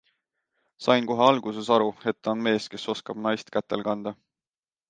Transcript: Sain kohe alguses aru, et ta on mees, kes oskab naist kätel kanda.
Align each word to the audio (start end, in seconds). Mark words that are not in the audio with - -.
Sain 0.85 1.09
kohe 1.11 1.21
alguses 1.33 1.69
aru, 1.77 1.91
et 2.13 2.21
ta 2.21 2.33
on 2.35 2.41
mees, 2.47 2.67
kes 2.75 2.89
oskab 2.97 3.23
naist 3.27 3.55
kätel 3.59 3.89
kanda. 3.91 4.19